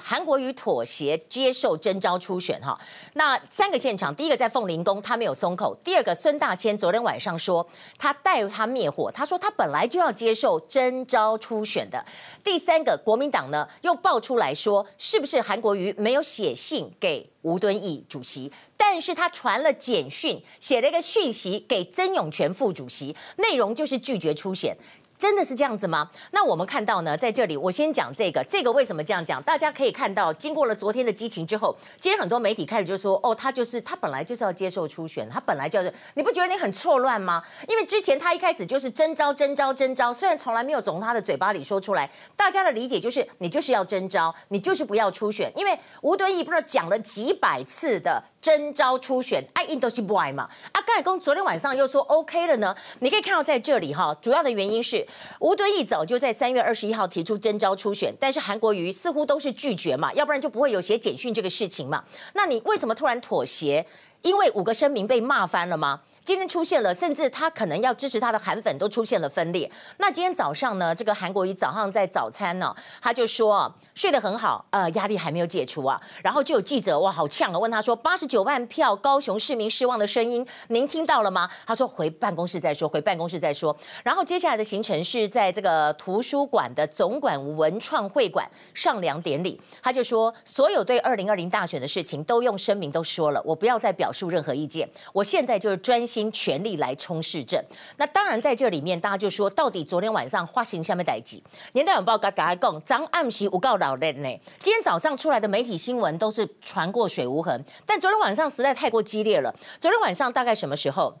[0.00, 2.80] 韩国瑜妥协接受征召初选哈，
[3.12, 7.66] 那三个现场，第一个在凤林宫，他没有松口；第二个孙大千昨天晚上说
[7.98, 12.02] 他带他灭火，他说他本来就要接受征召初选的；
[12.42, 24.74] 第三个国民党呢又爆出来说，是不是韩国瑜没有写信给吴敦义主席，但是他传了简讯，写了一个讯息给曾永权副主席，内容就是拒绝初选。
[25.22, 26.10] 真的是这样子吗？
[26.32, 29.40] 那我们看到呢，在这里我先讲这个，这个为什么这样讲？
[29.44, 37.40] 大家可以看到，经过了昨天的激情之后，今天很多媒体开始就说，哦，他就是他本来就是要接受初选，他本来就是，你不觉得你很错乱吗？
[37.68, 50.48] 因为之前他一开始就是征召、征召、征召，虽然从来没有从他的嘴巴里说出来，大家的理解就是你就是要征召，你就是不要初选，因为吴敦义不知道讲了几百次的征召初选，爱印都是不爱嘛。
[50.72, 55.06] 啊，盖公昨天晚上又说 OK 了呢，你可以看到在这里哈，主要的原因是。
[55.40, 62.04] 吴敦义早就在三月二十一号提出征召初选，但是韩国瑜似乎都是拒绝嘛，要不然就不会有写简讯这个事情嘛。
[62.34, 63.86] 那你为什么突然妥协？
[64.22, 66.00] 因为五个声明被骂翻了吗？
[66.24, 69.68] 今天出现了，甚至他可能要支持他的韩粉都出现了分裂。
[69.98, 76.00] 那今天早上呢，这个韩国瑜早上在早餐呢，他就说睡得很好，呃，压力还没有解除啊。
[76.22, 81.50] 然后就有记者哇，好呛啊，问他说八十九万票，高雄市民失望的声音，您听到了吗？
[81.66, 83.76] 他说回办公室再说，回办公室再说。
[84.04, 89.60] 然后接下来的行程是在这个图书馆的总馆文创会馆上梁典礼。
[89.82, 96.00] 他就说，所有对二零二零大选的事情都用声明都说了，我不要再表述任何意见，我现在就是专。
[96.12, 97.64] 心全力来冲市政，
[97.96, 101.40] 那当然在这里面，大家就说到底昨天晚上发行下面代志，
[101.72, 104.28] 年代晚报给大家讲，张暗喜无告老人呢。
[104.60, 109.54] 今天早上出来的媒体新闻都是传过水无痕，但昨天晚上实在太过激烈了。
[109.80, 111.14] 昨天晚上大概什么时候？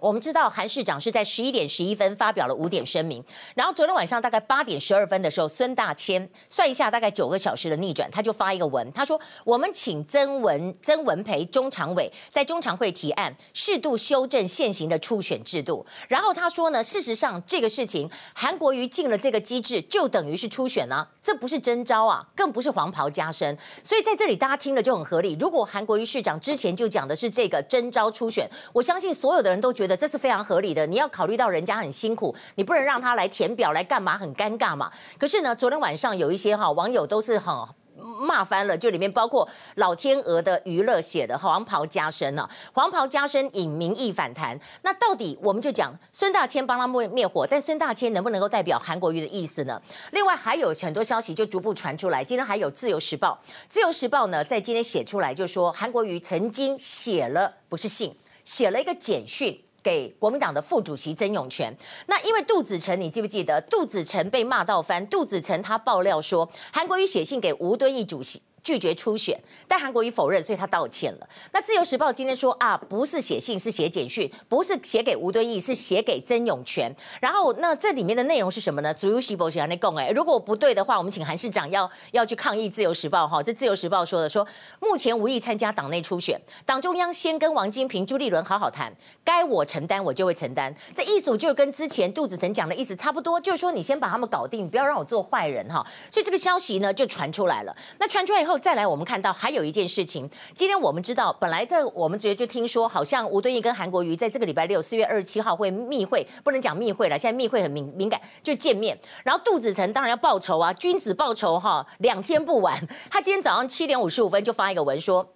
[0.00, 3.22] 我们知道韩市长是在十一点十一分发表了五点声明，
[3.54, 23.56] 然后昨天晚上大概八点十二分的时候，孙大千算一下大概九个小时的逆转，他就发一个文，他说：“我们请曾文曾文培中常委在中常会提案，适度修正现行的初选制度。”然后他说呢，事实上这个事情韩国瑜进了这个机制，就等于是初选啊，这不是真招啊，更不是黄袍加身。
[23.84, 25.36] 所以在这里大家听了就很合理。
[25.38, 29.96] 如果韩国瑜市长之前就讲的是这个真招初选，我相信所有的人都觉得。
[30.00, 34.90] 这是非常合理的，你要考虑到人家很辛苦，你不能让他来填表来干嘛，很尴尬嘛。
[35.18, 37.54] 可是呢，昨天晚上有一些哈网友都是很
[38.00, 44.58] 骂翻了，就里面包括老天鹅的娱乐写的黄袍加身呢，黄袍加身引民意反弹。
[44.82, 49.80] 那到底我们就讲孙大千帮他灭灭火，但孙大千能不能够代表韩国瑜的意思呢？
[50.12, 59.62] 另外还有很多消息就逐步传出来，今天还有自由时报，自由时报呢在今天写出来就说韩国瑜曾经写了不是信，写了一个简讯。
[59.82, 61.74] 给国民党的副主席曾永权，
[62.06, 65.06] 那因为杜子成，你记不记得杜子成被骂到翻？
[65.08, 68.42] 杜子成他爆料说，韩国瑜写信给吴敦义主席。
[68.62, 71.28] 拒绝初选，但韩国瑜否认，所以他道歉了。
[71.52, 76.94] 那自由时报今天说啊，不是写信，是写简讯，不是写给吴敦义，是写给曾永权。
[77.20, 78.92] 然后那这里面的内容是什么呢？
[78.92, 83.42] 主要是不是那共哎，如果不对的话，我们请韩市长要要去抗议自由时报哈。
[83.42, 84.46] 这自由时报说的说，
[84.78, 88.92] 目前无意参加党内初选，党中央先跟王金平、朱立伦好好谈，
[89.24, 90.74] 该我承担我就会承担。
[90.94, 95.84] 这一组就跟之前杜子成讲的意思差不多，就是说你先把他们搞定，不要让我做坏人哈。
[96.12, 97.74] 所以这个消息呢就传出来了。
[97.98, 98.49] 那传出来以后。
[98.50, 100.28] 后再来，我们看到还有一件事情。
[100.56, 108.98] 今天我们知道，本来在我们直接就听说，好像吴敦义跟韩国瑜在这个礼拜六四月二十七号会密会，不能讲密会了，现在密会很敏敏感，就见面。
[109.22, 112.88] 然后杜子成当然要报仇啊，君子报仇哈，两天不晚。
[113.08, 115.28] 他今天早上七点五十五分就发一个文说。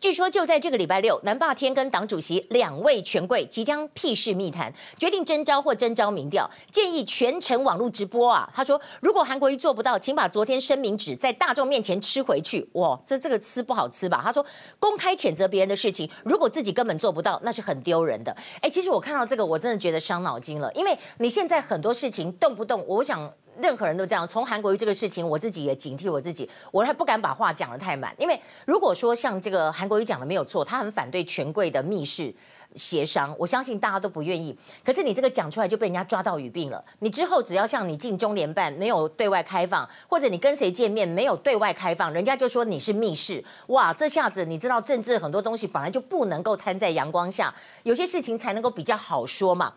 [0.00, 8.46] 据说就在这个礼拜六，南霸天跟党主席两位权贵即将屁事密谈，决定征召或征召民调，建议全程网络直播啊。
[8.54, 12.68] 他说，如果韩国瑜做不到，请把昨天声明纸在大众面前吃回去。
[12.72, 14.20] 哇，这这个吃不好吃吧？
[14.22, 14.44] 他说，
[14.78, 18.36] 公开谴责别人的事情，如果自己根本做不到，那是很丢人的。
[18.60, 23.32] 哎，其实我看到这个，我真的觉得伤脑筋了，因为你现在很多事情动不动，我想。
[23.60, 32.34] 任何人都这样，从韩国瑜这个事情，我自己也警惕我自己，我还不敢把话讲得太满，因为如果说像这个韩国瑜讲的没有错，他很反对权贵的密室。
[32.74, 34.56] 协商，我相信大家都不愿意。
[34.84, 36.84] 可是你这个讲出来就被人家抓到语病了。
[36.98, 43.44] 你之后只要像你进中联办没有对外开放，或者你跟谁见面没有对外开放，人家就说你是密室。
[43.68, 49.72] 哇，这下子你知道政治很多东西本来就不能够摊在阳光下，有些事情才能够比较好说嘛。